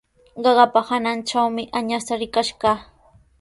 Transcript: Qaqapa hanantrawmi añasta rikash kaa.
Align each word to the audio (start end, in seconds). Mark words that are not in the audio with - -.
Qaqapa 0.45 0.79
hanantrawmi 0.87 1.63
añasta 1.81 2.19
rikash 2.23 2.51
kaa. 2.61 2.77